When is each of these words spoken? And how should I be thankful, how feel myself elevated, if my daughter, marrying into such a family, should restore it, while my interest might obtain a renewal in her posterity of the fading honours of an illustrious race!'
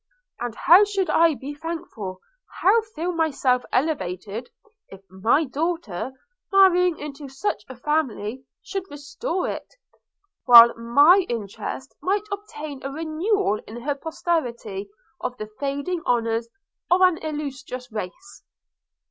And 0.39 0.55
how 0.55 0.83
should 0.83 1.11
I 1.11 1.35
be 1.35 1.53
thankful, 1.53 2.21
how 2.59 2.81
feel 2.95 3.11
myself 3.11 3.61
elevated, 3.71 4.49
if 4.89 5.01
my 5.11 5.43
daughter, 5.43 6.11
marrying 6.51 6.97
into 6.97 7.29
such 7.29 7.63
a 7.69 7.75
family, 7.75 8.43
should 8.63 8.89
restore 8.89 9.47
it, 9.47 9.75
while 10.45 10.73
my 10.75 11.23
interest 11.29 11.93
might 12.01 12.25
obtain 12.31 12.83
a 12.83 12.91
renewal 12.91 13.59
in 13.67 13.79
her 13.83 13.93
posterity 13.93 14.89
of 15.19 15.37
the 15.37 15.51
fading 15.59 16.01
honours 16.07 16.49
of 16.89 17.01
an 17.01 17.17
illustrious 17.19 17.91
race!' 17.91 18.43